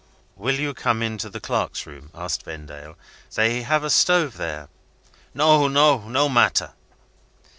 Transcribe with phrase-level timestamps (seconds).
[0.35, 2.97] "Will you come into the clerks' room?" asked Vendale.
[3.35, 4.67] "They have a stove there."
[5.35, 5.99] "No, no.
[6.09, 6.71] No matter."